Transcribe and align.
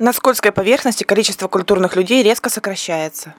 На 0.00 0.14
скользкой 0.14 0.50
поверхности 0.50 1.04
количество 1.04 1.46
культурных 1.46 1.94
людей 1.94 2.22
резко 2.22 2.48
сокращается. 2.48 3.34